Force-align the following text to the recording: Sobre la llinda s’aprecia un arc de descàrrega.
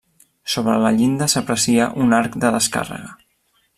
Sobre 0.53 0.77
la 0.85 0.91
llinda 0.95 1.27
s’aprecia 1.33 1.91
un 2.07 2.17
arc 2.21 2.39
de 2.45 2.51
descàrrega. 2.57 3.13